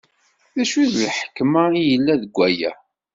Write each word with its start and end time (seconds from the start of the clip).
D 0.55 0.57
acu 0.61 0.79
n 0.85 0.89
lḥekma 1.05 1.63
i 1.79 1.81
yella 1.89 2.13
deg 2.21 2.31
waya? 2.37 2.71